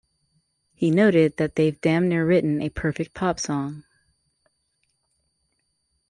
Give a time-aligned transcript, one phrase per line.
[0.73, 3.83] He noted that they've damn near written a perfect pop song.